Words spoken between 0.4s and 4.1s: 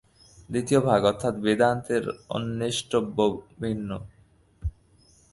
দ্বিতীয় ভাগ অর্থাৎ বেদান্তের অন্বেষ্টব্য ভিন্ন।